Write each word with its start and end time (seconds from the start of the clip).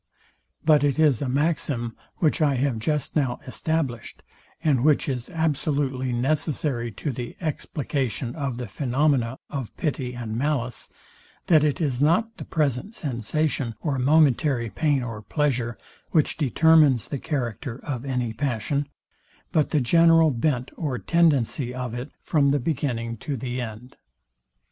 But 0.65 0.83
it 0.83 0.97
is 0.97 1.21
a 1.21 1.29
maxim, 1.29 1.95
which 2.17 2.41
I 2.41 2.55
have 2.55 2.79
just 2.79 3.15
now 3.15 3.39
established, 3.45 4.23
and 4.63 4.83
which 4.83 5.07
is 5.07 5.29
absolutely 5.29 6.11
necessary 6.11 6.91
to 6.93 7.11
the 7.11 7.37
explication 7.39 8.33
of 8.35 8.57
the 8.57 8.67
phaenomena 8.67 9.37
of 9.51 9.77
pity 9.77 10.15
and 10.15 10.35
malice, 10.35 10.89
that 11.45 11.63
it 11.63 11.79
is 11.79 12.01
not 12.01 12.35
the 12.37 12.45
present 12.45 12.95
sensation 12.95 13.75
or 13.79 13.99
momentary 13.99 14.71
pain 14.71 15.03
or 15.03 15.21
pleasure, 15.21 15.77
which 16.09 16.35
determines 16.35 17.05
the 17.07 17.19
character 17.19 17.79
of 17.83 18.03
any 18.03 18.33
passion, 18.33 18.89
but 19.51 19.69
the 19.69 19.81
general 19.81 20.31
bent 20.31 20.71
or 20.77 20.97
tendency 20.97 21.75
of 21.75 21.93
it 21.93 22.09
from 22.23 22.49
the 22.49 22.59
beginning 22.59 23.17
to 23.17 23.37
the 23.37 23.61
end. 23.61 23.97